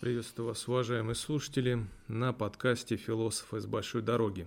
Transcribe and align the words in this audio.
Приветствую 0.00 0.46
вас, 0.46 0.68
уважаемые 0.68 1.16
слушатели, 1.16 1.84
на 2.06 2.32
подкасте 2.32 2.94
«Философы 2.94 3.58
с 3.58 3.66
большой 3.66 4.00
дороги». 4.00 4.46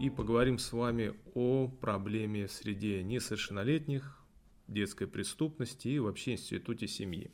И 0.00 0.08
поговорим 0.08 0.56
с 0.56 0.72
вами 0.72 1.12
о 1.34 1.68
проблеме 1.68 2.48
среди 2.48 3.02
несовершеннолетних, 3.02 4.18
детской 4.66 5.06
преступности 5.06 5.88
и 5.88 5.98
вообще 5.98 6.32
институте 6.32 6.88
семьи. 6.88 7.30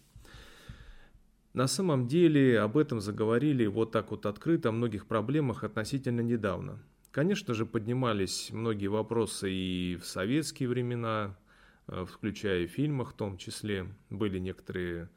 На 1.53 1.69
самом 1.69 2.09
деле 2.09 2.59
об 2.59 2.77
этом 2.77 3.01
заговорили 3.01 3.67
вот 3.67 3.93
так 3.93 4.11
вот 4.11 4.27
открыто, 4.27 4.71
о 4.71 4.73
многих 4.73 5.07
проблемах 5.07 5.63
относительно 5.63 6.23
недавно– 6.23 6.83
Конечно 7.11 7.55
же, 7.55 7.65
поднимались 7.65 8.51
многие 8.53 8.89
вопросы 8.89 9.51
и 9.51 9.97
в 9.97 10.05
советские 10.05 10.69
времена, 10.69 11.37
э, 11.87 12.05
включая 12.05 12.61
и 12.61 12.67
в 12.67 12.71
фильмах 12.71 13.13
в 13.13 13.17
том 13.17 13.39
числе. 13.39 13.87
Были 14.11 14.39
некоторые 14.39 15.09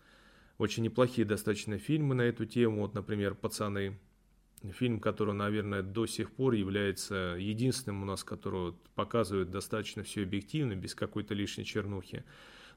очень 0.58 0.84
неплохие 0.84 1.26
достаточно 1.26 1.78
фильмы 1.78 2.16
на 2.16 2.22
эту 2.22 2.46
тему. 2.46 2.82
Вот, 2.82 2.94
например, 2.94 3.36
«Пацаны». 3.36 4.00
Фильм, 4.74 5.00
который, 5.00 5.34
наверное, 5.34 5.82
до 5.82 6.06
сих 6.06 6.32
пор 6.32 6.54
является 6.54 7.36
единственным 7.40 8.04
у 8.04 8.06
нас, 8.06 8.24
который 8.24 8.76
показывает 8.94 9.50
достаточно 9.50 10.04
все 10.04 10.22
объективно, 10.22 10.76
без 10.76 10.94
какой-то 10.94 11.34
лишней 11.34 11.66
чернухи. 11.66 12.24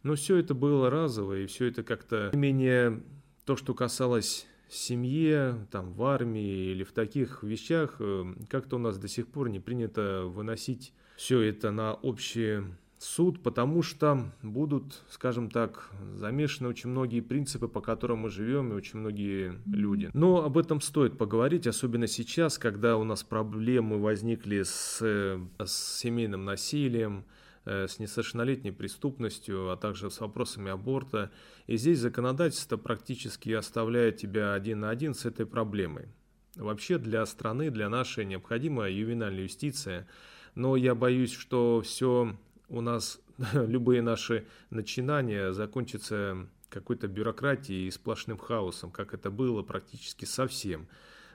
Но 0.02 0.14
все 0.14 0.36
это 0.36 0.54
было 0.54 0.88
разово, 0.88 1.40
и 1.40 1.46
все 1.46 1.66
это 1.66 1.82
как-то 1.82 2.30
менее 2.32 3.02
то, 3.44 3.54
что 3.54 3.74
касалось 3.74 4.46
семье, 4.68 5.66
там, 5.70 5.92
в 5.92 6.02
армии 6.04 6.72
или 6.72 6.84
в 6.84 6.92
таких 6.92 7.42
вещах 7.42 7.96
э, 7.98 8.24
как-то 8.48 8.76
у 8.76 8.78
нас 8.78 8.98
до 8.98 9.08
сих 9.08 9.28
пор 9.28 9.48
не 9.48 9.60
принято 9.60 10.24
выносить 10.26 10.92
все 11.16 11.40
это 11.40 11.70
на 11.70 11.94
общий 11.94 12.64
суд, 12.98 13.42
потому 13.42 13.82
что 13.82 14.32
будут, 14.42 15.02
скажем 15.08 15.50
так, 15.50 15.90
замешаны 16.16 16.68
очень 16.68 16.90
многие 16.90 17.20
принципы, 17.20 17.68
по 17.68 17.80
которым 17.80 18.20
мы 18.20 18.30
живем, 18.30 18.72
и 18.72 18.74
очень 18.74 18.98
многие 18.98 19.60
люди. 19.66 20.10
Но 20.14 20.44
об 20.44 20.58
этом 20.58 20.80
стоит 20.80 21.18
поговорить, 21.18 21.66
особенно 21.66 22.06
сейчас, 22.06 22.58
когда 22.58 22.96
у 22.96 23.04
нас 23.04 23.22
проблемы 23.22 24.00
возникли 24.00 24.62
с, 24.62 24.98
э, 25.02 25.38
с 25.64 25.98
семейным 25.98 26.44
насилием, 26.44 27.24
с 27.64 27.98
несовершеннолетней 27.98 28.72
преступностью, 28.72 29.70
а 29.70 29.76
также 29.76 30.10
с 30.10 30.20
вопросами 30.20 30.70
аборта. 30.70 31.30
И 31.66 31.76
здесь 31.76 31.98
законодательство 31.98 32.76
практически 32.76 33.50
оставляет 33.50 34.18
тебя 34.18 34.54
один 34.54 34.80
на 34.80 34.90
один 34.90 35.14
с 35.14 35.24
этой 35.24 35.46
проблемой. 35.46 36.08
Вообще 36.56 36.98
для 36.98 37.24
страны, 37.26 37.70
для 37.70 37.88
нашей 37.88 38.24
необходима 38.24 38.88
ювенальная 38.88 39.42
юстиция, 39.42 40.06
но 40.54 40.76
я 40.76 40.94
боюсь, 40.94 41.32
что 41.32 41.82
все 41.82 42.36
у 42.68 42.80
нас, 42.80 43.20
любые 43.54 44.02
наши 44.02 44.46
начинания 44.70 45.52
закончатся 45.52 46.48
какой-то 46.68 47.08
бюрократией 47.08 47.88
и 47.88 47.90
сплошным 47.90 48.38
хаосом, 48.38 48.90
как 48.90 49.14
это 49.14 49.30
было 49.30 49.62
практически 49.62 50.24
совсем, 50.24 50.88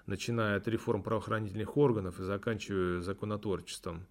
начиная 0.05 0.57
от 0.57 0.67
реформ 0.67 1.03
правоохранительных 1.03 1.77
органов 1.77 2.19
и 2.19 2.23
заканчивая 2.23 3.01
законотворчеством. 3.01 4.05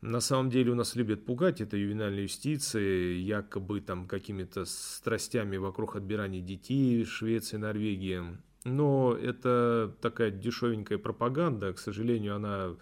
На 0.00 0.20
самом 0.20 0.48
деле 0.48 0.70
у 0.72 0.74
нас 0.74 0.94
любят 0.94 1.24
пугать 1.24 1.60
это 1.60 1.76
ювенальной 1.76 2.22
юстиции, 2.22 3.14
якобы 3.14 3.80
там 3.80 4.06
какими-то 4.06 4.64
страстями 4.64 5.56
вокруг 5.56 5.96
отбирания 5.96 6.40
детей 6.40 7.02
в 7.02 7.10
Швеции, 7.10 7.56
Норвегии. 7.56 8.22
Но 8.64 9.14
это 9.14 9.94
такая 10.00 10.30
дешевенькая 10.30 10.98
пропаганда, 10.98 11.72
к 11.72 11.78
сожалению, 11.78 12.36
она 12.36 12.76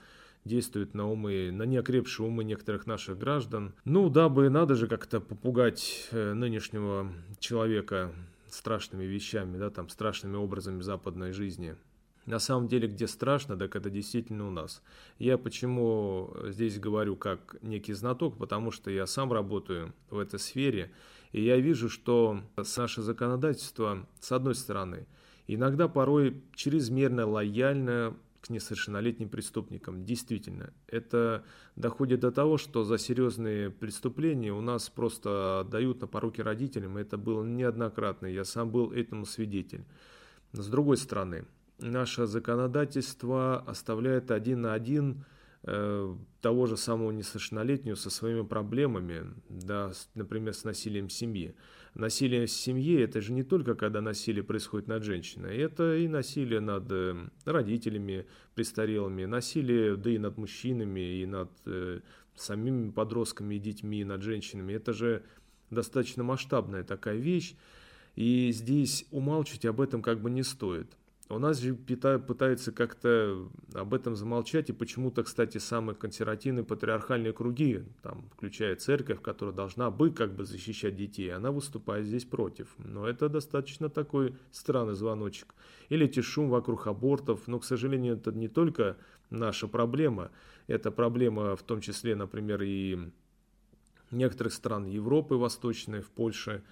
действует 0.44 0.94
на 0.94 1.10
умы, 1.10 1.50
на 1.52 1.64
неокрепшие 1.64 2.26
умы 2.26 2.44
некоторых 2.44 2.86
наших 2.86 3.18
граждан. 3.18 3.74
Ну, 3.84 4.08
дабы 4.08 4.48
надо 4.48 4.74
же 4.74 4.86
как-то 4.86 5.20
попугать 5.20 6.08
э, 6.12 6.34
нынешнего 6.34 7.12
человека 7.40 8.12
страшными 8.48 9.04
вещами, 9.04 9.58
да, 9.58 9.70
там, 9.70 9.88
страшными 9.88 10.36
образами 10.36 10.82
западной 10.82 11.32
жизни. 11.32 11.76
На 12.26 12.40
самом 12.40 12.66
деле, 12.66 12.88
где 12.88 13.06
страшно, 13.06 13.56
так 13.56 13.76
это 13.76 13.88
действительно 13.88 14.48
у 14.48 14.50
нас. 14.50 14.82
Я 15.18 15.38
почему 15.38 16.34
здесь 16.44 16.78
говорю 16.78 17.16
как 17.16 17.56
некий 17.62 17.92
знаток, 17.92 18.36
потому 18.36 18.72
что 18.72 18.90
я 18.90 19.06
сам 19.06 19.32
работаю 19.32 19.94
в 20.10 20.18
этой 20.18 20.40
сфере, 20.40 20.90
и 21.30 21.42
я 21.42 21.56
вижу, 21.58 21.88
что 21.88 22.42
наше 22.76 23.02
законодательство, 23.02 24.08
с 24.20 24.32
одной 24.32 24.56
стороны, 24.56 25.06
иногда 25.46 25.86
порой 25.86 26.42
чрезмерно 26.54 27.26
лояльно 27.28 28.16
к 28.40 28.50
несовершеннолетним 28.50 29.28
преступникам. 29.28 30.04
Действительно, 30.04 30.72
это 30.88 31.44
доходит 31.76 32.20
до 32.20 32.32
того, 32.32 32.58
что 32.58 32.84
за 32.84 32.98
серьезные 32.98 33.70
преступления 33.70 34.52
у 34.52 34.60
нас 34.60 34.88
просто 34.88 35.60
отдают 35.60 36.00
на 36.00 36.08
поруки 36.08 36.40
родителям. 36.40 36.96
Это 36.96 37.18
было 37.18 37.44
неоднократно, 37.44 38.26
я 38.26 38.44
сам 38.44 38.70
был 38.70 38.90
этому 38.92 39.26
свидетель. 39.26 39.84
С 40.52 40.68
другой 40.68 40.96
стороны, 40.96 41.44
наше 41.78 42.26
законодательство 42.26 43.58
оставляет 43.60 44.30
один 44.30 44.62
на 44.62 44.74
один 44.74 45.24
э, 45.62 46.14
того 46.40 46.66
же 46.66 46.76
самого 46.76 47.10
несовершеннолетнего 47.10 47.94
со 47.94 48.10
своими 48.10 48.42
проблемами, 48.42 49.26
да, 49.48 49.92
например, 50.14 50.54
с 50.54 50.64
насилием 50.64 51.08
в 51.08 51.12
семье. 51.12 51.54
Насилие 51.94 52.46
в 52.46 52.50
семье– 52.50 53.02
это 53.04 53.20
же 53.20 53.32
не 53.32 53.42
только 53.42 53.74
когда 53.74 54.00
насилие 54.00 54.44
происходит 54.44 54.86
над 54.86 55.02
женщиной, 55.02 55.56
это 55.56 55.96
и 55.96 56.08
насилие 56.08 56.60
над 56.60 56.90
э, 56.90 57.28
родителями 57.44 58.26
престарелыми, 58.54 59.24
насилие, 59.24 59.96
да 59.96 60.10
и 60.10 60.18
над 60.18 60.36
мужчинами, 60.36 61.20
и 61.20 61.26
над 61.26 61.50
э, 61.66 62.00
самими 62.34 62.90
подростками 62.90 63.54
и 63.54 63.58
детьми, 63.58 64.00
и 64.00 64.04
над 64.04 64.22
женщинами. 64.22 64.74
Это 64.74 64.92
же 64.92 65.22
достаточно 65.70 66.22
масштабная 66.22 66.84
такая 66.84 67.16
вещь, 67.16 67.54
и 68.14 68.50
здесь 68.52 69.06
умалчивать 69.10 69.66
об 69.66 69.80
этом 69.80 70.00
как 70.00 70.20
бы 70.20 70.30
не 70.30 70.42
стоит– 70.42 70.88
у 71.28 71.38
нас 71.38 71.58
же 71.58 71.74
пытаются 71.74 72.70
как-то 72.70 73.48
об 73.74 73.94
этом 73.94 74.14
замолчать, 74.14 74.70
и 74.70 74.72
почему-то, 74.72 75.24
кстати, 75.24 75.58
самые 75.58 75.96
консервативные 75.96 76.64
патриархальные 76.64 77.32
круги, 77.32 77.82
там, 78.02 78.28
включая 78.32 78.76
церковь, 78.76 79.20
которая 79.20 79.54
должна 79.54 79.90
бы 79.90 80.10
как 80.10 80.34
бы 80.34 80.44
защищать 80.44 80.94
детей, 80.94 81.32
она 81.32 81.50
выступает 81.50 82.06
здесь 82.06 82.24
против. 82.24 82.68
Но 82.78 83.08
это 83.08 83.28
достаточно 83.28 83.88
такой 83.88 84.36
странный 84.52 84.94
звоночек. 84.94 85.54
Или 85.88 86.06
эти 86.06 86.20
шум 86.20 86.48
вокруг 86.48 86.86
абортов, 86.86 87.48
но, 87.48 87.58
к 87.58 87.64
сожалению, 87.64 88.14
это 88.14 88.30
не 88.30 88.48
только 88.48 88.96
наша 89.30 89.66
проблема, 89.66 90.30
это 90.68 90.92
проблема 90.92 91.56
в 91.56 91.62
том 91.62 91.80
числе, 91.80 92.14
например, 92.14 92.62
и 92.62 93.10
некоторых 94.12 94.52
стран 94.52 94.86
Европы 94.86 95.34
Восточной, 95.34 96.02
в 96.02 96.10
Польше, 96.10 96.62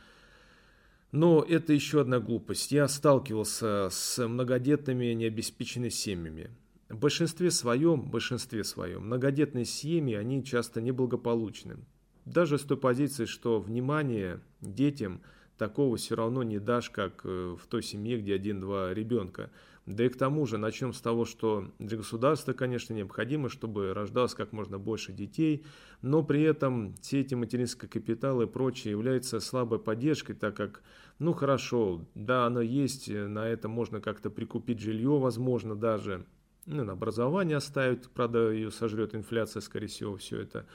но 1.14 1.46
это 1.48 1.72
еще 1.72 2.00
одна 2.00 2.18
глупость. 2.18 2.72
Я 2.72 2.88
сталкивался 2.88 3.88
с 3.88 4.26
многодетными 4.26 5.12
необеспеченными 5.12 5.88
семьями. 5.88 6.50
В 6.88 6.98
большинстве 6.98 7.52
своем, 7.52 8.02
в 8.02 8.10
большинстве 8.10 8.64
своем, 8.64 9.06
многодетные 9.06 9.64
семьи, 9.64 10.16
они 10.16 10.42
часто 10.42 10.80
неблагополучны. 10.80 11.76
Даже 12.24 12.58
с 12.58 12.62
той 12.62 12.78
позиции, 12.78 13.26
что 13.26 13.60
внимание 13.60 14.40
детям 14.60 15.22
такого 15.56 15.98
все 15.98 16.16
равно 16.16 16.42
не 16.42 16.58
дашь, 16.58 16.90
как 16.90 17.20
э, 17.22 17.56
в 17.56 17.64
той 17.68 17.84
семье, 17.84 18.18
где 18.18 18.34
один-два 18.34 18.92
ребенка. 18.92 19.52
Да 19.86 20.06
и 20.06 20.08
к 20.08 20.16
тому 20.16 20.46
же 20.46 20.56
начнем 20.56 20.94
с 20.94 21.00
того, 21.02 21.26
что 21.26 21.70
для 21.78 21.98
государства, 21.98 22.54
конечно, 22.54 22.94
необходимо, 22.94 23.50
чтобы 23.50 23.92
рождалось 23.92 24.34
как 24.34 24.52
можно 24.52 24.78
больше 24.78 25.12
детей, 25.12 25.66
но 26.00 26.22
при 26.22 26.42
этом 26.42 26.94
все 27.02 27.20
эти 27.20 27.34
материнские 27.34 27.90
капиталы 27.90 28.44
и 28.44 28.46
прочее 28.46 28.92
являются 28.92 29.40
слабой 29.40 29.78
поддержкой, 29.78 30.34
так 30.34 30.56
как, 30.56 30.82
ну 31.18 31.34
хорошо, 31.34 32.06
да, 32.14 32.46
оно 32.46 32.62
есть, 32.62 33.10
на 33.10 33.46
это 33.46 33.68
можно 33.68 34.00
как-то 34.00 34.30
прикупить 34.30 34.80
жилье, 34.80 35.18
возможно, 35.18 35.76
даже, 35.76 36.24
ну, 36.64 36.82
на 36.84 36.92
образование 36.92 37.58
оставить, 37.58 38.08
правда, 38.08 38.52
ее 38.52 38.70
сожрет 38.70 39.14
инфляция, 39.14 39.60
скорее 39.60 39.88
всего, 39.88 40.16
все 40.16 40.40
это. 40.40 40.66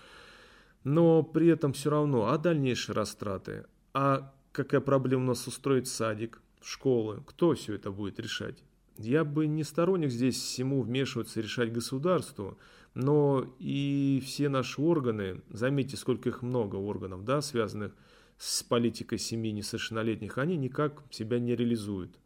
Но 0.83 1.23
при 1.23 1.47
этом 1.47 1.73
все 1.73 1.89
равно, 1.89 2.27
а 2.27 2.37
дальнейшие 2.37 2.95
растраты? 2.95 3.65
А 3.91 4.33
какая 4.51 4.81
проблема 4.81 5.23
у 5.23 5.27
нас 5.29 5.47
устроить 5.47 5.87
садик, 5.87 6.43
школы? 6.61 7.23
Кто 7.25 7.55
все 7.55 7.73
это 7.73 7.89
будет 7.89 8.19
решать? 8.19 8.63
Я 9.01 9.23
бы 9.23 9.47
не 9.47 9.63
сторонник 9.63 10.11
здесь 10.11 10.35
всему 10.35 10.81
вмешиваться 10.81 11.39
и 11.39 11.43
решать 11.43 11.71
государству, 11.71 12.59
но 12.93 13.45
и 13.57 14.21
все 14.25 14.49
наши 14.49 14.81
органы, 14.81 15.41
заметьте, 15.47 15.95
сколько 15.95 16.27
их 16.27 16.41
много 16.41 16.75
органов, 16.75 17.23
да, 17.23 17.41
связанных 17.41 17.95
с 18.37 18.61
политикой 18.61 19.17
семьи 19.17 19.53
несовершеннолетних, 19.53 20.37
они 20.37 20.57
никак 20.57 21.01
себя 21.11 21.39
не 21.39 21.55
реализуют. 21.55 22.19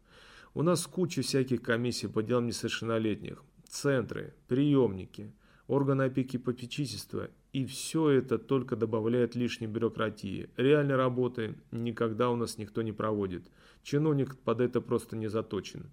У 0.52 0.62
нас 0.62 0.84
куча 0.88 1.22
всяких 1.22 1.62
комиссий 1.62 2.08
по 2.08 2.24
делам 2.24 2.48
несовершеннолетних, 2.48 3.44
центры, 3.68 4.34
приемники, 4.48 5.32
органы 5.68 6.02
опеки 6.02 6.34
и 6.34 6.40
попечительства, 6.40 7.30
и 7.52 7.66
все 7.66 8.08
это 8.08 8.36
только 8.36 8.74
добавляет 8.74 9.36
лишней 9.36 9.68
бюрократии. 9.68 10.50
Реальной 10.56 10.96
работы 10.96 11.54
никогда 11.70 12.30
у 12.30 12.36
нас 12.36 12.58
никто 12.58 12.82
не 12.82 12.90
проводит. 12.90 13.44
Чиновник 13.84 14.36
под 14.38 14.60
это 14.60 14.80
просто 14.80 15.16
не 15.16 15.28
заточен. 15.28 15.92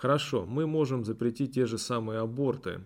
Хорошо, 0.00 0.46
мы 0.46 0.66
можем 0.66 1.04
запретить 1.04 1.56
те 1.56 1.66
же 1.66 1.76
самые 1.76 2.20
аборты, 2.20 2.80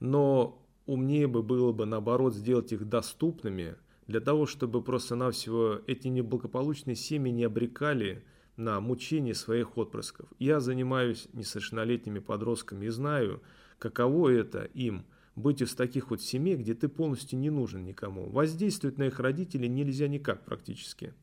но 0.00 0.60
умнее 0.84 1.28
бы 1.28 1.44
было 1.44 1.70
бы, 1.70 1.86
наоборот, 1.86 2.34
сделать 2.34 2.72
их 2.72 2.88
доступными 2.88 3.76
для 4.08 4.18
того, 4.18 4.46
чтобы 4.46 4.82
просто-навсего 4.82 5.80
эти 5.86 6.08
неблагополучные 6.08 6.96
семьи 6.96 7.30
не 7.30 7.44
обрекали 7.44 8.24
на 8.56 8.80
мучение 8.80 9.32
своих 9.32 9.78
отпрысков. 9.78 10.28
Я 10.40 10.58
занимаюсь 10.58 11.28
несовершеннолетними 11.34 12.18
подростками 12.18 12.86
и 12.86 12.88
знаю, 12.88 13.42
каково 13.78 14.30
это 14.30 14.64
им 14.64 15.06
быть 15.36 15.62
из 15.62 15.76
таких 15.76 16.10
вот 16.10 16.20
семей, 16.20 16.56
где 16.56 16.74
ты 16.74 16.88
полностью 16.88 17.38
не 17.38 17.50
нужен 17.50 17.84
никому. 17.84 18.28
Воздействовать 18.28 18.98
на 18.98 19.04
их 19.04 19.20
родителей 19.20 19.68
нельзя 19.68 20.08
никак 20.08 20.44
практически. 20.44 21.14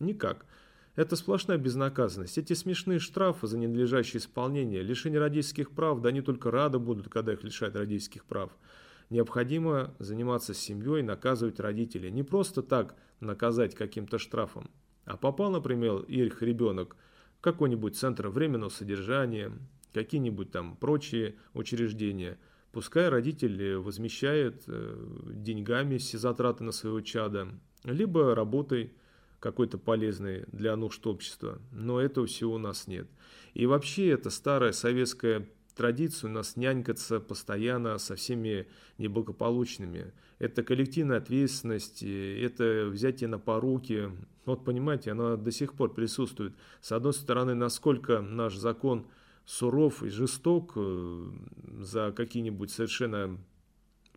Никак. 0.00 0.46
Это 0.96 1.16
сплошная 1.16 1.58
безнаказанность. 1.58 2.38
Эти 2.38 2.52
смешные 2.52 3.00
штрафы 3.00 3.48
за 3.48 3.58
ненадлежащее 3.58 4.20
исполнение, 4.20 4.82
лишение 4.82 5.18
родительских 5.18 5.72
прав, 5.72 6.00
да 6.00 6.10
они 6.10 6.20
только 6.20 6.52
рады 6.52 6.78
будут, 6.78 7.08
когда 7.08 7.32
их 7.32 7.42
лишают 7.42 7.74
родительских 7.74 8.24
прав. 8.24 8.52
Необходимо 9.10 9.94
заниматься 9.98 10.54
семьей, 10.54 11.02
наказывать 11.02 11.58
родителей. 11.58 12.10
Не 12.10 12.22
просто 12.22 12.62
так 12.62 12.94
наказать 13.20 13.74
каким-то 13.74 14.18
штрафом. 14.18 14.70
А 15.04 15.16
попал, 15.16 15.50
например, 15.50 16.02
их 16.02 16.42
ребенок 16.42 16.96
в 17.38 17.40
какой-нибудь 17.40 17.96
центр 17.96 18.28
временного 18.28 18.70
содержания, 18.70 19.52
какие-нибудь 19.92 20.52
там 20.52 20.76
прочие 20.76 21.36
учреждения. 21.54 22.38
Пускай 22.72 23.08
родители 23.08 23.74
возмещают 23.74 24.64
э, 24.66 24.96
деньгами 25.32 25.98
все 25.98 26.18
затраты 26.18 26.64
на 26.64 26.72
своего 26.72 27.00
чада, 27.00 27.48
либо 27.84 28.34
работой, 28.34 28.94
какой-то 29.44 29.76
полезный 29.76 30.46
для 30.52 30.74
нужд 30.74 31.06
общества. 31.06 31.60
Но 31.70 32.00
этого 32.00 32.26
всего 32.26 32.54
у 32.54 32.58
нас 32.58 32.86
нет. 32.86 33.06
И 33.52 33.66
вообще 33.66 34.08
это 34.08 34.30
старая 34.30 34.72
советская 34.72 35.46
традиция 35.76 36.30
у 36.30 36.32
нас 36.32 36.56
нянькаться 36.56 37.20
постоянно 37.20 37.98
со 37.98 38.16
всеми 38.16 38.66
неблагополучными. 38.96 40.14
Это 40.38 40.62
коллективная 40.62 41.18
ответственность, 41.18 42.02
это 42.02 42.88
взятие 42.90 43.28
на 43.28 43.38
поруки. 43.38 44.10
Вот 44.46 44.64
понимаете, 44.64 45.10
она 45.10 45.36
до 45.36 45.50
сих 45.50 45.74
пор 45.74 45.92
присутствует. 45.92 46.54
С 46.80 46.90
одной 46.92 47.12
стороны, 47.12 47.52
насколько 47.54 48.22
наш 48.22 48.56
закон 48.56 49.06
суров 49.44 50.02
и 50.02 50.08
жесток 50.08 50.72
э, 50.76 51.26
за 51.80 52.12
какие-нибудь 52.16 52.70
совершенно 52.70 53.38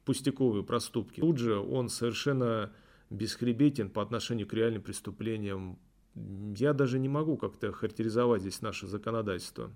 пустяковые 0.06 0.64
проступки. 0.64 1.20
Тут 1.20 1.38
же 1.38 1.58
он 1.60 1.90
совершенно 1.90 2.72
бесхребетен 3.10 3.90
по 3.90 4.02
отношению 4.02 4.48
к 4.48 4.54
реальным 4.54 4.82
преступлениям. 4.82 5.80
Я 6.16 6.74
даже 6.74 7.00
не 7.00 7.10
могу 7.10 7.38
как-то 7.38 7.72
характеризовать 7.72 8.42
здесь 8.42 8.62
наше 8.62 8.88
законодательство. 8.88 9.72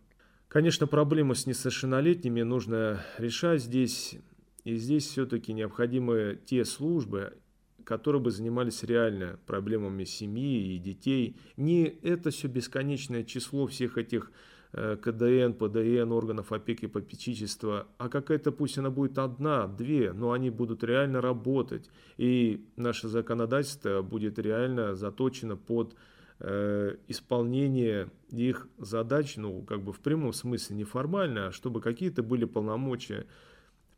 Конечно, 0.47 0.85
проблему 0.87 1.33
с 1.33 1.45
несовершеннолетними 1.45 2.41
нужно 2.41 3.05
решать 3.17 3.61
здесь. 3.61 4.15
И 4.63 4.75
здесь 4.75 5.07
все-таки 5.07 5.53
необходимы 5.53 6.39
те 6.45 6.65
службы, 6.65 7.37
которые 7.83 8.21
бы 8.21 8.31
занимались 8.31 8.83
реально 8.83 9.39
проблемами 9.45 10.03
семьи 10.03 10.75
и 10.75 10.77
детей. 10.77 11.37
Не 11.57 11.85
это 11.85 12.29
все 12.31 12.47
бесконечное 12.47 13.23
число 13.23 13.65
всех 13.67 13.97
этих 13.97 14.31
КДН, 14.73 15.51
ПДН, 15.51 16.11
органов 16.11 16.53
опеки 16.53 16.85
и 16.85 16.87
попечительства, 16.87 17.87
а 17.97 18.07
какая-то 18.07 18.51
пусть 18.51 18.77
она 18.77 18.89
будет 18.89 19.17
одна, 19.17 19.67
две, 19.67 20.13
но 20.13 20.31
они 20.31 20.49
будут 20.49 20.83
реально 20.83 21.19
работать, 21.19 21.89
и 22.17 22.65
наше 22.77 23.09
законодательство 23.09 24.01
будет 24.01 24.39
реально 24.39 24.95
заточено 24.95 25.57
под 25.57 25.95
э, 26.39 26.95
исполнение 27.09 28.09
их 28.29 28.69
задач, 28.77 29.35
ну, 29.35 29.61
как 29.63 29.81
бы 29.81 29.91
в 29.91 29.99
прямом 29.99 30.31
смысле 30.31 30.77
неформально, 30.77 31.47
а 31.47 31.51
чтобы 31.51 31.81
какие-то 31.81 32.23
были 32.23 32.45
полномочия. 32.45 33.25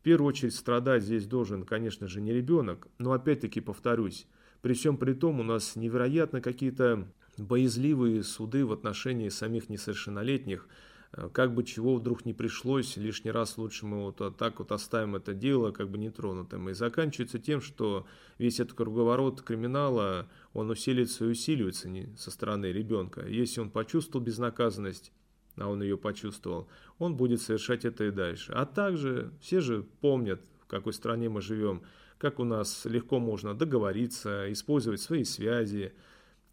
первую 0.00 0.28
очередь 0.28 0.54
страдать 0.54 1.04
здесь 1.04 1.26
должен, 1.26 1.62
конечно 1.62 2.08
же, 2.08 2.20
не 2.20 2.32
ребенок, 2.32 2.88
но 2.98 3.12
опять-таки 3.12 3.60
повторюсь, 3.60 4.26
при 4.60 4.74
всем 4.74 4.96
при 4.96 5.12
том 5.12 5.38
у 5.38 5.44
нас 5.44 5.76
невероятно 5.76 6.40
какие-то 6.40 7.06
боязливые 7.38 8.22
суды 8.22 8.64
в 8.64 8.72
отношении 8.72 9.28
самих 9.28 9.68
несовершеннолетних, 9.68 10.68
э, 11.12 11.28
как 11.32 11.54
бы 11.54 11.64
чего 11.64 11.96
вдруг 11.96 12.24
не 12.24 12.34
пришлось, 12.34 12.96
лишний 12.96 13.30
раз 13.30 13.58
лучше 13.58 13.86
мы 13.86 14.02
вот 14.02 14.36
так 14.36 14.58
вот 14.58 14.72
оставим 14.72 15.16
это 15.16 15.34
дело 15.34 15.70
как 15.72 15.88
бы 15.90 15.98
нетронутым. 15.98 16.68
И 16.70 16.74
заканчивается 16.74 17.38
тем, 17.38 17.60
что 17.60 18.06
весь 18.38 18.60
этот 18.60 18.74
круговорот 18.74 19.42
криминала, 19.42 20.28
он 20.52 20.70
усилится 20.70 21.24
и 21.24 21.28
усиливается 21.28 21.88
со 22.16 22.30
стороны 22.30 22.66
ребенка. 22.66 23.26
Если 23.26 23.60
он 23.60 23.70
почувствовал 23.70 24.24
безнаказанность, 24.24 25.12
а 25.56 25.68
он 25.68 25.82
ее 25.82 25.96
почувствовал, 25.96 26.68
он 26.98 27.16
будет 27.16 27.40
совершать 27.40 27.84
это 27.84 28.04
и 28.04 28.10
дальше. 28.10 28.52
А 28.52 28.66
также 28.66 29.32
все 29.40 29.60
же 29.60 29.84
помнят, 30.00 30.40
в 30.60 30.66
какой 30.66 30.92
стране 30.92 31.28
мы 31.28 31.40
живем, 31.40 31.82
как 32.18 32.38
у 32.38 32.44
нас 32.44 32.84
легко 32.84 33.18
можно 33.18 33.54
договориться, 33.54 34.50
использовать 34.52 35.00
свои 35.00 35.24
связи, 35.24 35.92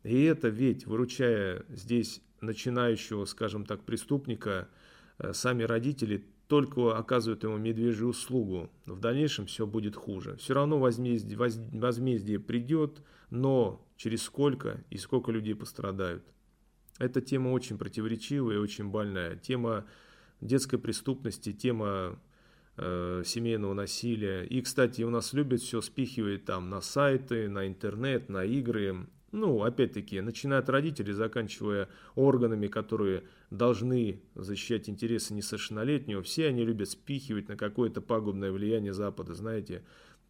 и 0.03 0.23
это 0.23 0.47
ведь, 0.47 0.85
выручая 0.85 1.65
здесь 1.69 2.21
начинающего, 2.41 3.25
скажем 3.25 3.65
так, 3.65 3.83
преступника, 3.83 4.67
э, 5.19 5.33
сами 5.33 5.63
родители 5.63 6.25
только 6.47 6.97
оказывают 6.97 7.43
ему 7.43 7.57
медвежью 7.57 8.09
услугу. 8.09 8.69
В 8.85 8.99
дальнейшем 8.99 9.45
все 9.45 9.65
будет 9.65 9.95
хуже. 9.95 10.35
Все 10.35 10.53
равно 10.53 10.79
возмездие, 10.79 11.37
возмездие 11.37 12.39
придет, 12.39 13.01
но 13.29 13.87
через 13.95 14.23
сколько 14.23 14.83
и 14.89 14.97
сколько 14.97 15.31
людей 15.31 15.55
пострадают. 15.55 16.23
Эта 16.97 17.21
тема 17.21 17.49
очень 17.49 17.77
противоречивая 17.77 18.55
и 18.55 18.59
очень 18.59 18.89
больная. 18.89 19.37
Тема 19.37 19.85
детской 20.41 20.77
преступности, 20.77 21.53
тема 21.53 22.19
э, 22.75 23.23
семейного 23.25 23.73
насилия. 23.73 24.43
И, 24.43 24.61
кстати, 24.61 25.03
у 25.03 25.09
нас 25.09 25.33
любят 25.33 25.61
все 25.61 25.79
спихивать 25.79 26.45
там 26.45 26.69
на 26.69 26.81
сайты, 26.81 27.47
на 27.47 27.65
интернет, 27.65 28.27
на 28.27 28.43
игры. 28.43 29.07
Ну, 29.31 29.63
опять-таки, 29.63 30.19
начиная 30.19 30.59
от 30.59 30.69
родителей, 30.69 31.13
заканчивая 31.13 31.87
органами, 32.15 32.67
которые 32.67 33.23
должны 33.49 34.21
защищать 34.35 34.89
интересы 34.89 35.33
несовершеннолетнего, 35.33 36.21
все 36.21 36.47
они 36.47 36.65
любят 36.65 36.89
спихивать 36.89 37.47
на 37.47 37.55
какое-то 37.55 38.01
пагубное 38.01 38.51
влияние 38.51 38.93
Запада, 38.93 39.33
знаете. 39.33 39.83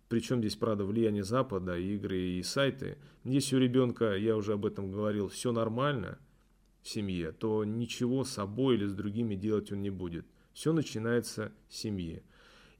Причем 0.07 0.39
здесь, 0.39 0.55
правда, 0.55 0.83
влияние 0.83 1.23
Запада, 1.23 1.77
игры 1.77 2.19
и 2.19 2.43
сайты. 2.43 2.97
Если 3.23 3.55
у 3.55 3.59
ребенка, 3.59 4.15
я 4.15 4.35
уже 4.35 4.53
об 4.53 4.65
этом 4.65 4.91
говорил, 4.91 5.29
все 5.29 5.51
нормально 5.51 6.19
в 6.83 6.89
семье, 6.89 7.31
то 7.31 7.63
ничего 7.63 8.23
с 8.23 8.29
собой 8.29 8.75
или 8.75 8.85
с 8.85 8.93
другими 8.93 9.35
делать 9.35 9.71
он 9.71 9.81
не 9.81 9.89
будет. 9.89 10.25
Все 10.53 10.73
начинается 10.73 11.51
с 11.69 11.77
семьи. 11.77 12.23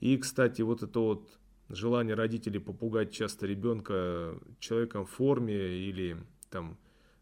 И, 0.02 0.18
кстати, 0.18 0.62
вот 0.62 0.84
это 0.84 1.00
вот 1.00 1.40
желание 1.74 2.16
родителей 2.16 2.60
попугать 2.60 3.12
часто 3.12 3.48
ребенка 3.48 4.40
человеком 4.60 5.06
в 5.06 5.10
форме 5.10 5.56
или 5.56 6.18
там 6.50 6.78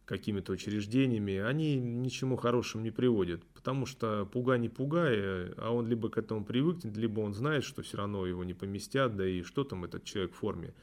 какими-то 0.05 0.53
учреждениями, 0.53 1.37
они 1.37 1.79
ничему 1.79 2.35
хорошему 2.35 2.83
не 2.83 2.89
приводят. 2.89 3.43
Потому 3.53 3.85
что 3.85 4.25
пугай 4.25 4.57
не 4.57 4.67
пугай, 4.67 5.51
а 5.57 5.71
он 5.71 5.87
либо 5.87 6.09
к 6.09 6.17
этому 6.17 6.43
привыкнет, 6.43 6.97
либо 6.97 7.19
он 7.19 7.35
знает, 7.35 7.63
что 7.63 7.83
все 7.83 7.97
равно 7.97 8.25
его 8.25 8.43
не 8.43 8.55
поместят, 8.55 9.15
да 9.15 9.27
и 9.27 9.43
что 9.43 9.63
там 9.63 9.85
этот 9.85 10.03
человек 10.05 10.33
в 10.33 10.37
форме. 10.37 10.73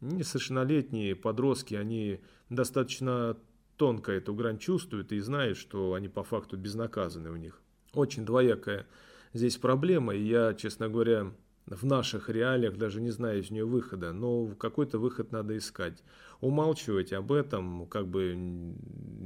Несовершеннолетние 0.00 1.16
подростки, 1.16 1.74
они 1.74 2.20
достаточно 2.50 3.36
тонко 3.76 4.12
эту 4.12 4.32
грань 4.32 4.58
чувствуют 4.58 5.10
и 5.10 5.18
знают, 5.18 5.58
что 5.58 5.94
они 5.94 6.08
по 6.08 6.22
факту 6.22 6.56
безнаказаны 6.56 7.30
у 7.30 7.36
них. 7.36 7.60
Очень 7.94 8.24
двоякая 8.24 8.86
здесь 9.32 9.56
проблема, 9.56 10.14
и 10.14 10.22
я, 10.22 10.54
честно 10.54 10.88
говоря, 10.88 11.32
в 11.66 11.84
наших 11.84 12.28
реалиях 12.28 12.76
даже 12.76 13.00
не 13.00 13.10
знаю 13.10 13.40
из 13.40 13.50
нее 13.50 13.64
выхода, 13.64 14.12
но 14.12 14.46
какой-то 14.58 14.98
выход 14.98 15.32
надо 15.32 15.56
искать. 15.56 16.02
Умалчивать 16.40 17.12
об 17.12 17.30
этом, 17.32 17.86
как 17.86 18.08
бы 18.08 18.74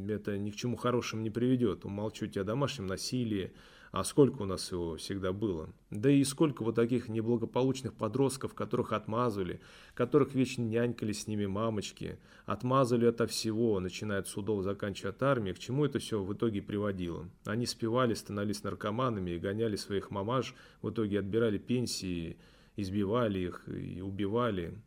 это 0.08 0.36
ни 0.36 0.50
к 0.50 0.56
чему 0.56 0.76
хорошему 0.76 1.22
не 1.22 1.30
приведет. 1.30 1.84
Умалчивать 1.84 2.36
о 2.36 2.44
домашнем 2.44 2.86
насилии, 2.86 3.52
а 3.92 4.04
сколько 4.04 4.42
у 4.42 4.44
нас 4.44 4.70
его 4.72 4.96
всегда 4.96 5.32
было? 5.32 5.70
Да 5.90 6.10
и 6.10 6.22
сколько 6.24 6.62
вот 6.62 6.74
таких 6.74 7.08
неблагополучных 7.08 7.94
подростков, 7.94 8.54
которых 8.54 8.92
отмазывали, 8.92 9.60
которых 9.94 10.34
вечно 10.34 10.62
нянькали 10.62 11.12
с 11.12 11.26
ними 11.26 11.46
мамочки, 11.46 12.18
отмазали 12.44 13.06
от 13.06 13.30
всего, 13.30 13.80
начиная 13.80 14.20
от 14.20 14.28
судов, 14.28 14.62
заканчивая 14.62 15.12
от 15.12 15.22
армии, 15.22 15.52
к 15.52 15.58
чему 15.58 15.84
это 15.84 15.98
все 15.98 16.22
в 16.22 16.32
итоге 16.32 16.62
приводило? 16.62 17.28
Они 17.44 17.66
спивали, 17.66 18.14
становились 18.14 18.62
наркоманами 18.62 19.30
и 19.32 19.38
гоняли 19.38 19.76
своих 19.76 20.10
мамаш, 20.10 20.54
в 20.82 20.90
итоге 20.90 21.20
отбирали 21.20 21.58
пенсии, 21.58 22.36
избивали 22.76 23.38
их 23.40 23.68
и 23.68 24.00
убивали. 24.00 24.78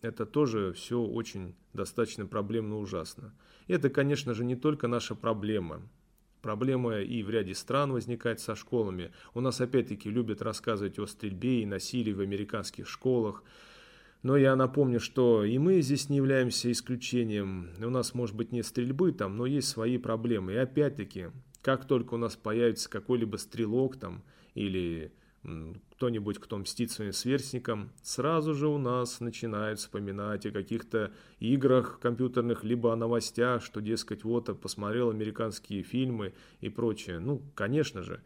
Это 0.00 0.26
тоже 0.26 0.72
все 0.74 1.00
очень 1.00 1.56
достаточно 1.72 2.26
проблемно 2.26 2.78
ужасно. 2.78 3.34
Это, 3.66 3.90
конечно 3.90 4.32
же, 4.32 4.44
не 4.44 4.54
только 4.54 4.86
наша 4.86 5.14
проблема. 5.14 5.82
Проблема 6.42 7.00
и 7.00 7.22
в 7.22 7.30
ряде 7.30 7.54
стран 7.54 7.92
возникает 7.92 8.40
со 8.40 8.54
школами. 8.54 9.10
У 9.34 9.40
нас 9.40 9.60
опять-таки 9.60 10.08
любят 10.08 10.40
рассказывать 10.40 10.98
о 10.98 11.06
стрельбе 11.06 11.62
и 11.62 11.66
насилии 11.66 12.12
в 12.12 12.20
американских 12.20 12.88
школах. 12.88 13.42
Но 14.22 14.36
я 14.36 14.56
напомню, 14.56 15.00
что 15.00 15.44
и 15.44 15.58
мы 15.58 15.80
здесь 15.80 16.08
не 16.08 16.16
являемся 16.16 16.70
исключением. 16.70 17.70
У 17.78 17.90
нас, 17.90 18.14
может 18.14 18.36
быть, 18.36 18.52
нет 18.52 18.66
стрельбы 18.66 19.12
там, 19.12 19.36
но 19.36 19.46
есть 19.46 19.68
свои 19.68 19.98
проблемы. 19.98 20.52
И 20.52 20.56
опять-таки, 20.56 21.28
как 21.62 21.86
только 21.86 22.14
у 22.14 22.18
нас 22.18 22.36
появится 22.36 22.88
какой-либо 22.88 23.36
стрелок 23.36 23.96
там 23.96 24.22
или 24.54 25.12
кто-нибудь, 25.90 26.38
кто 26.38 26.58
мстит 26.58 26.90
своим 26.90 27.12
сверстникам, 27.12 27.90
сразу 28.02 28.54
же 28.54 28.68
у 28.68 28.78
нас 28.78 29.20
начинает 29.20 29.78
вспоминать 29.78 30.46
о 30.46 30.50
каких-то 30.50 31.12
играх 31.38 32.00
компьютерных, 32.00 32.64
либо 32.64 32.92
о 32.92 32.96
новостях, 32.96 33.62
что, 33.62 33.80
дескать, 33.80 34.24
вот, 34.24 34.60
посмотрел 34.60 35.10
американские 35.10 35.82
фильмы 35.82 36.34
и 36.60 36.68
прочее. 36.68 37.18
Ну, 37.18 37.42
конечно 37.54 38.02
же, 38.02 38.20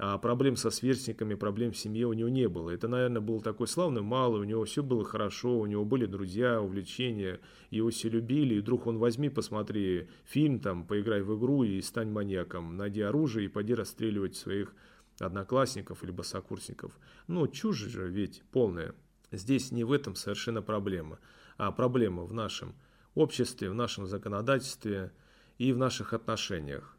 а 0.00 0.16
проблем 0.16 0.54
со 0.54 0.70
сверстниками, 0.70 1.34
проблем 1.34 1.72
в 1.72 1.76
семье 1.76 2.06
у 2.06 2.12
него 2.12 2.28
не 2.28 2.48
было. 2.48 2.70
Это, 2.70 2.86
наверное, 2.86 3.20
был 3.20 3.40
такой 3.40 3.66
славный 3.66 4.02
малый, 4.02 4.40
у 4.40 4.44
него 4.44 4.64
все 4.64 4.84
было 4.84 5.04
хорошо, 5.04 5.58
у 5.58 5.66
него 5.66 5.84
были 5.84 6.06
друзья, 6.06 6.62
увлечения, 6.62 7.40
его 7.70 7.90
все 7.90 8.08
любили, 8.08 8.54
и 8.54 8.60
вдруг 8.60 8.86
он 8.86 8.98
возьми, 8.98 9.28
посмотри 9.28 10.06
фильм, 10.24 10.60
там, 10.60 10.84
поиграй 10.84 11.22
в 11.22 11.36
игру 11.36 11.64
и 11.64 11.80
стань 11.80 12.10
маньяком, 12.10 12.76
найди 12.76 13.00
оружие 13.00 13.46
и 13.46 13.48
пойди 13.48 13.74
расстреливать 13.74 14.36
своих 14.36 14.72
одноклассников 15.20 16.02
либо 16.02 16.22
сокурсников. 16.22 16.98
Ну, 17.26 17.46
чушь 17.48 17.78
же 17.78 18.08
ведь 18.08 18.42
полная. 18.50 18.94
Здесь 19.30 19.72
не 19.72 19.84
в 19.84 19.92
этом 19.92 20.14
совершенно 20.14 20.62
проблема, 20.62 21.18
а 21.56 21.70
проблема 21.72 22.24
в 22.24 22.32
нашем 22.32 22.74
обществе, 23.14 23.70
в 23.70 23.74
нашем 23.74 24.06
законодательстве 24.06 25.12
и 25.58 25.72
в 25.72 25.78
наших 25.78 26.12
отношениях. 26.12 26.96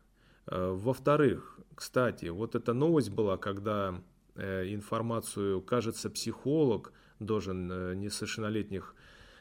Э, 0.47 0.71
во-вторых, 0.71 1.59
кстати, 1.75 2.25
вот 2.25 2.55
эта 2.55 2.73
новость 2.73 3.09
была, 3.09 3.37
когда 3.37 4.01
э, 4.35 4.73
информацию, 4.73 5.61
кажется, 5.61 6.09
психолог 6.09 6.91
должен 7.19 7.71
э, 7.71 7.95
несовершеннолетних 7.95 8.95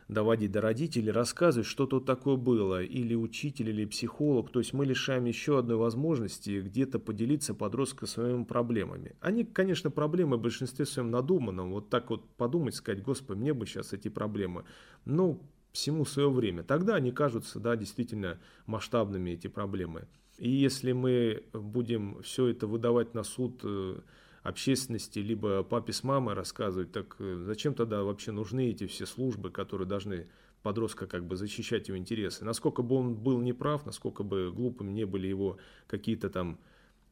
доводить 0.08 0.50
до 0.50 0.62
родителей, 0.62 1.12
рассказывать, 1.12 1.66
что 1.66 1.86
тут 1.86 2.06
такое 2.06 2.36
было, 2.36 2.82
или 2.82 3.14
учитель, 3.14 3.68
или 3.68 3.84
психолог. 3.84 4.50
То 4.50 4.58
есть 4.58 4.72
мы 4.72 4.86
лишаем 4.86 5.26
еще 5.26 5.58
одной 5.58 5.76
возможности 5.76 6.60
где-то 6.60 6.98
поделиться 6.98 7.54
подростка 7.54 8.06
своими 8.06 8.44
проблемами. 8.44 9.16
Они, 9.20 9.44
конечно, 9.44 9.90
проблемы 9.90 10.38
в 10.38 10.40
большинстве 10.40 10.86
своем 10.86 11.10
надуманном. 11.10 11.72
Вот 11.72 11.90
так 11.90 12.10
вот 12.10 12.28
подумать, 12.36 12.74
сказать, 12.74 13.02
господи, 13.02 13.38
мне 13.38 13.54
бы 13.54 13.66
сейчас 13.66 13.92
эти 13.92 14.08
проблемы. 14.08 14.64
Но 15.04 15.38
всему 15.72 16.06
свое 16.06 16.30
время. 16.30 16.62
Тогда 16.62 16.94
они 16.94 17.12
кажутся, 17.12 17.60
да, 17.60 17.76
действительно 17.76 18.38
масштабными, 18.66 19.30
эти 19.30 19.48
проблемы. 19.48 20.08
И 20.38 20.48
если 20.48 20.92
мы 20.92 21.42
будем 21.52 22.22
все 22.22 22.46
это 22.46 22.66
выдавать 22.66 23.12
на 23.12 23.24
суд 23.24 23.60
э, 23.64 24.00
общественности, 24.48 25.18
либо 25.18 25.62
папе 25.62 25.92
с 25.92 26.02
мамой 26.02 26.34
рассказывать, 26.34 26.92
так 26.92 27.16
э, 27.18 27.42
зачем 27.44 27.74
тогда 27.74 28.02
вообще 28.02 28.32
нужны 28.32 28.70
эти 28.70 28.86
все 28.86 29.06
службы, 29.06 29.50
которые 29.50 29.86
должны 29.86 30.28
подростка 30.62 31.06
как 31.06 31.26
бы 31.26 31.36
защищать 31.36 31.88
его 31.88 31.98
интересы? 31.98 32.44
Насколько 32.44 32.82
бы 32.82 32.96
он 32.96 33.14
был 33.14 33.40
неправ, 33.40 33.86
насколько 33.86 34.22
бы 34.22 34.50
глупыми 34.52 34.90
не 34.90 35.04
были 35.04 35.26
его 35.26 35.58
какие-то 35.86 36.30
там 36.30 36.58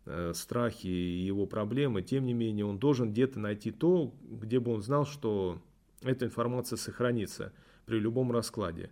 э, 0.07 0.33
страхи 0.35 0.87
и 0.87 1.25
его 1.25 1.47
проблемы, 1.47 2.03
тем 2.03 2.27
не 2.27 2.33
менее 2.33 2.65
он 2.65 2.79
должен 2.79 3.13
где-то 3.13 3.39
найти 3.39 3.71
то, 3.71 4.15
где 4.23 4.59
бы 4.59 4.73
он 4.73 4.83
знал, 4.83 5.07
что 5.07 5.61
эта 6.03 6.25
информация 6.25 6.77
сохранится 6.77 7.53
при 7.85 7.99
любом 7.99 8.33
раскладе. 8.33 8.91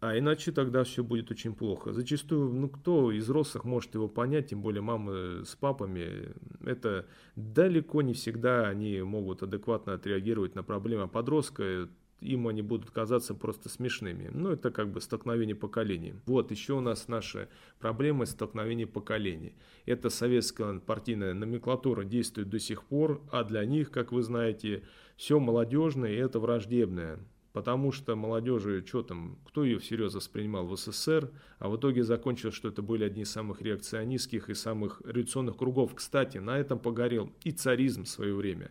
А 0.00 0.16
иначе 0.16 0.52
тогда 0.52 0.84
все 0.84 1.02
будет 1.02 1.30
очень 1.32 1.54
плохо. 1.54 1.92
Зачастую, 1.92 2.52
ну 2.52 2.68
кто 2.68 3.10
из 3.10 3.24
взрослых 3.24 3.64
может 3.64 3.94
его 3.94 4.06
понять, 4.08 4.50
тем 4.50 4.62
более 4.62 4.80
мамы 4.80 5.44
с 5.44 5.56
папами, 5.56 6.34
это 6.64 7.06
далеко 7.34 8.02
не 8.02 8.12
всегда 8.12 8.68
они 8.68 9.02
могут 9.02 9.42
адекватно 9.42 9.94
отреагировать 9.94 10.54
на 10.54 10.62
проблемы 10.62 11.08
подростка, 11.08 11.88
им 12.20 12.48
они 12.48 12.62
будут 12.62 12.90
казаться 12.90 13.34
просто 13.34 13.68
смешными. 13.68 14.30
Ну, 14.32 14.50
это 14.50 14.70
как 14.70 14.90
бы 14.90 15.00
столкновение 15.00 15.54
поколений. 15.54 16.14
Вот, 16.26 16.50
еще 16.50 16.74
у 16.74 16.80
нас 16.80 17.08
наши 17.08 17.48
проблемы 17.78 18.26
столкновения 18.26 18.86
поколений. 18.86 19.54
Это 19.86 20.10
советская 20.10 20.80
партийная 20.80 21.34
номенклатура 21.34 22.04
действует 22.04 22.48
до 22.48 22.58
сих 22.58 22.84
пор, 22.84 23.22
а 23.30 23.44
для 23.44 23.64
них, 23.64 23.90
как 23.90 24.12
вы 24.12 24.22
знаете, 24.22 24.82
все 25.16 25.38
молодежное 25.38 26.12
и 26.12 26.16
это 26.16 26.40
враждебное. 26.40 27.20
Потому 27.52 27.92
что 27.92 28.14
молодежи, 28.14 28.84
что 28.86 29.02
там, 29.02 29.38
кто 29.46 29.64
ее 29.64 29.78
всерьез 29.78 30.14
воспринимал 30.14 30.66
в 30.66 30.76
СССР, 30.76 31.30
а 31.58 31.68
в 31.68 31.76
итоге 31.76 32.04
закончилось, 32.04 32.54
что 32.54 32.68
это 32.68 32.82
были 32.82 33.04
одни 33.04 33.22
из 33.22 33.30
самых 33.30 33.62
реакционистских 33.62 34.50
и 34.50 34.54
самых 34.54 35.00
революционных 35.04 35.56
кругов. 35.56 35.94
Кстати, 35.94 36.38
на 36.38 36.58
этом 36.58 36.78
погорел 36.78 37.32
и 37.44 37.50
царизм 37.50 38.04
в 38.04 38.08
свое 38.08 38.34
время. 38.34 38.70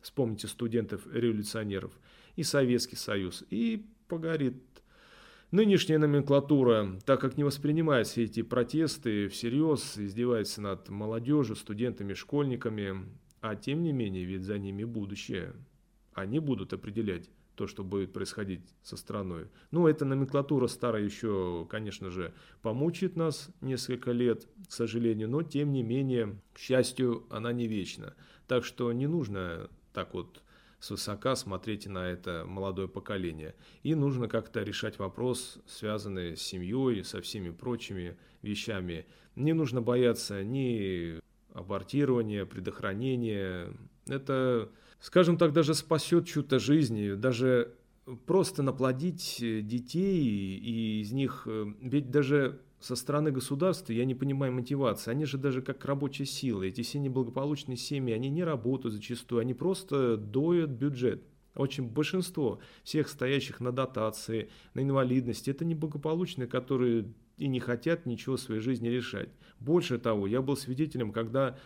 Вспомните 0.00 0.48
студентов-революционеров. 0.48 1.92
И 2.36 2.42
Советский 2.42 2.96
Союз. 2.96 3.44
И 3.50 3.86
погорит 4.08 4.62
Нынешняя 5.52 5.98
номенклатура, 5.98 6.98
так 7.04 7.20
как 7.20 7.36
не 7.36 7.44
воспринимает 7.44 8.06
все 8.06 8.24
эти 8.24 8.40
протесты 8.40 9.28
всерьез, 9.28 9.98
издевается 9.98 10.62
над 10.62 10.88
молодежью, 10.88 11.56
студентами, 11.56 12.14
школьниками, 12.14 13.04
а 13.42 13.54
тем 13.54 13.82
не 13.82 13.92
менее, 13.92 14.24
ведь 14.24 14.44
за 14.44 14.56
ними 14.56 14.84
будущее. 14.84 15.52
Они 16.14 16.38
будут 16.38 16.72
определять 16.72 17.28
то, 17.54 17.66
что 17.66 17.84
будет 17.84 18.12
происходить 18.12 18.62
со 18.82 18.96
страной. 18.96 19.48
Ну, 19.70 19.86
эта 19.86 20.04
номенклатура 20.04 20.66
старая 20.66 21.02
еще, 21.02 21.66
конечно 21.70 22.10
же, 22.10 22.32
помучит 22.62 23.16
нас 23.16 23.50
несколько 23.60 24.12
лет, 24.12 24.48
к 24.68 24.72
сожалению, 24.72 25.28
но 25.28 25.42
тем 25.42 25.72
не 25.72 25.82
менее, 25.82 26.38
к 26.52 26.58
счастью, 26.58 27.26
она 27.30 27.52
не 27.52 27.66
вечна. 27.66 28.14
Так 28.46 28.64
что 28.64 28.92
не 28.92 29.06
нужно 29.06 29.70
так 29.92 30.14
вот 30.14 30.42
свысока 30.82 31.36
смотреть 31.36 31.86
на 31.86 32.08
это 32.08 32.44
молодое 32.46 32.88
поколение. 32.88 33.54
И 33.82 33.94
нужно 33.94 34.28
как-то 34.28 34.62
решать 34.62 34.98
вопрос, 34.98 35.58
связанный 35.66 36.36
с 36.36 36.42
семьей, 36.42 37.04
со 37.04 37.20
всеми 37.20 37.50
прочими 37.50 38.16
вещами. 38.42 39.06
Не 39.36 39.52
нужно 39.52 39.80
бояться 39.80 40.42
ни 40.42 41.20
абортирования, 41.54 42.44
предохранения. 42.44 43.72
Это 44.08 44.70
скажем 45.02 45.36
так, 45.36 45.52
даже 45.52 45.74
спасет 45.74 46.26
чью-то 46.26 46.58
жизнь, 46.58 47.16
даже 47.16 47.74
просто 48.26 48.62
наплодить 48.62 49.38
э, 49.42 49.60
детей 49.60 50.24
и 50.56 51.00
из 51.00 51.12
них, 51.12 51.42
э, 51.46 51.66
ведь 51.80 52.10
даже 52.10 52.60
со 52.80 52.96
стороны 52.96 53.30
государства 53.30 53.92
я 53.92 54.04
не 54.04 54.14
понимаю 54.14 54.52
мотивации. 54.52 55.10
Они 55.10 55.24
же 55.24 55.38
даже 55.38 55.60
как 55.60 55.84
рабочая 55.84 56.24
сила. 56.24 56.62
Эти 56.62 56.82
все 56.82 56.98
неблагополучные 56.98 57.76
семьи, 57.76 58.14
они 58.14 58.28
не 58.28 58.42
работают 58.44 58.94
зачастую, 58.94 59.40
они 59.40 59.54
просто 59.54 60.16
доят 60.16 60.70
бюджет. 60.70 61.22
Очень 61.54 61.88
большинство 61.88 62.60
всех 62.82 63.08
стоящих 63.08 63.60
на 63.60 63.72
дотации, 63.72 64.50
на 64.74 64.80
инвалидности, 64.80 65.50
это 65.50 65.64
неблагополучные, 65.64 66.48
которые 66.48 67.12
и 67.36 67.46
не 67.46 67.60
хотят 67.60 68.06
ничего 68.06 68.36
в 68.36 68.40
своей 68.40 68.60
жизни 68.60 68.88
решать. 68.88 69.28
Больше 69.60 69.98
того, 69.98 70.26
я 70.26 70.42
был 70.42 70.56
свидетелем, 70.56 71.12
когда 71.12 71.58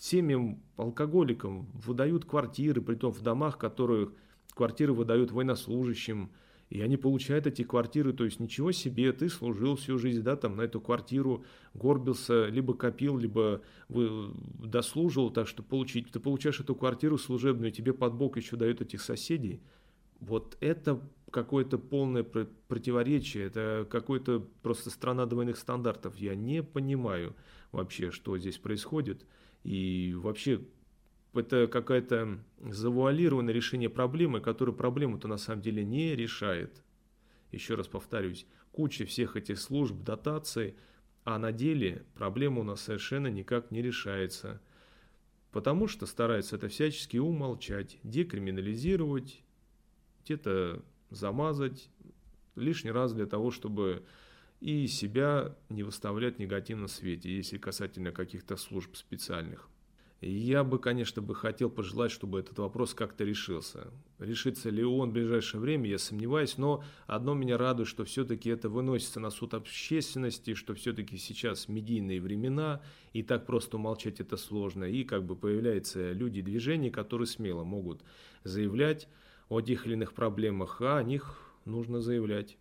семьям 0.00 0.62
алкоголикам 0.76 1.66
выдают 1.74 2.24
квартиры, 2.24 2.80
при 2.80 2.94
том 2.94 3.12
в 3.12 3.20
домах, 3.20 3.58
которых 3.58 4.12
квартиры 4.54 4.94
выдают 4.94 5.30
военнослужащим, 5.30 6.30
и 6.70 6.80
они 6.80 6.96
получают 6.96 7.46
эти 7.46 7.64
квартиры, 7.64 8.14
то 8.14 8.24
есть 8.24 8.40
ничего 8.40 8.72
себе, 8.72 9.12
ты 9.12 9.28
служил 9.28 9.76
всю 9.76 9.98
жизнь, 9.98 10.22
да, 10.22 10.36
там 10.36 10.56
на 10.56 10.62
эту 10.62 10.80
квартиру, 10.80 11.44
горбился, 11.74 12.46
либо 12.46 12.72
копил, 12.74 13.18
либо 13.18 13.60
вы 13.88 14.30
дослужил, 14.58 15.30
так 15.30 15.46
что 15.46 15.62
получить, 15.62 16.10
ты 16.10 16.18
получаешь 16.18 16.60
эту 16.60 16.74
квартиру 16.74 17.18
служебную, 17.18 17.70
тебе 17.70 17.92
под 17.92 18.14
бок 18.14 18.38
еще 18.38 18.56
дают 18.56 18.80
этих 18.80 19.02
соседей. 19.02 19.60
Вот 20.20 20.56
это 20.60 21.00
какое-то 21.30 21.76
полное 21.76 22.22
противоречие, 22.22 23.46
это 23.46 23.86
какой-то 23.90 24.48
просто 24.62 24.90
страна 24.90 25.26
двойных 25.26 25.58
стандартов. 25.58 26.16
Я 26.16 26.34
не 26.34 26.62
понимаю 26.62 27.34
вообще, 27.72 28.10
что 28.10 28.38
здесь 28.38 28.58
происходит. 28.58 29.26
И 29.62 30.14
вообще 30.16 30.60
это 31.34 31.66
какое-то 31.66 32.38
завуалированное 32.60 33.54
решение 33.54 33.88
проблемы, 33.88 34.40
которое 34.40 34.72
проблему-то 34.72 35.28
на 35.28 35.36
самом 35.36 35.62
деле 35.62 35.84
не 35.84 36.16
решает. 36.16 36.82
Еще 37.52 37.74
раз 37.74 37.86
повторюсь, 37.86 38.46
куча 38.72 39.04
всех 39.04 39.36
этих 39.36 39.58
служб, 39.58 39.96
дотаций, 40.02 40.76
а 41.24 41.38
на 41.38 41.52
деле 41.52 42.04
проблема 42.14 42.60
у 42.60 42.64
нас 42.64 42.80
совершенно 42.80 43.26
никак 43.28 43.70
не 43.70 43.82
решается. 43.82 44.60
Потому 45.52 45.88
что 45.88 46.06
стараются 46.06 46.56
это 46.56 46.68
всячески 46.68 47.16
умолчать, 47.16 47.98
декриминализировать, 48.04 49.42
где-то 50.24 50.82
замазать, 51.10 51.90
лишний 52.54 52.92
раз 52.92 53.12
для 53.12 53.26
того, 53.26 53.50
чтобы 53.50 54.04
и 54.60 54.86
себя 54.86 55.56
не 55.68 55.82
выставлять 55.82 56.36
в 56.36 56.38
негативном 56.38 56.88
свете, 56.88 57.34
если 57.34 57.58
касательно 57.58 58.12
каких-то 58.12 58.56
служб 58.56 58.94
специальных. 58.96 59.68
Я 60.20 60.64
бы, 60.64 60.78
конечно, 60.78 61.22
бы 61.22 61.34
хотел 61.34 61.70
пожелать, 61.70 62.10
чтобы 62.10 62.40
этот 62.40 62.58
вопрос 62.58 62.92
как-то 62.92 63.24
решился. 63.24 63.90
Решится 64.18 64.68
ли 64.68 64.84
он 64.84 65.10
в 65.10 65.12
ближайшее 65.14 65.62
время, 65.62 65.88
я 65.88 65.98
сомневаюсь, 65.98 66.58
но 66.58 66.84
одно 67.06 67.32
меня 67.32 67.56
радует, 67.56 67.88
что 67.88 68.04
все-таки 68.04 68.50
это 68.50 68.68
выносится 68.68 69.18
на 69.18 69.30
суд 69.30 69.54
общественности, 69.54 70.52
что 70.52 70.74
все-таки 70.74 71.16
сейчас 71.16 71.68
медийные 71.68 72.20
времена, 72.20 72.82
и 73.14 73.22
так 73.22 73.46
просто 73.46 73.78
умолчать 73.78 74.20
это 74.20 74.36
сложно, 74.36 74.84
и 74.84 75.04
как 75.04 75.24
бы 75.24 75.36
появляются 75.36 76.12
люди 76.12 76.42
движения, 76.42 76.90
которые 76.90 77.26
смело 77.26 77.64
могут 77.64 78.02
заявлять 78.44 79.08
о 79.48 79.62
тех 79.62 79.86
или 79.86 79.94
иных 79.94 80.12
проблемах, 80.12 80.82
а 80.82 80.98
о 80.98 81.02
них 81.02 81.40
нужно 81.64 82.02
заявлять. 82.02 82.58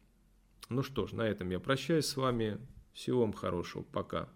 Ну 0.70 0.84
что 0.84 1.08
ж, 1.08 1.14
на 1.14 1.24
этом 1.24 1.50
я 1.50 1.60
прощаюсь 1.60 2.06
с 2.06 2.16
вами. 2.16 2.60
Всего 2.94 3.22
вам 3.22 3.34
хорошего. 3.34 3.84
Пока. 3.84 4.30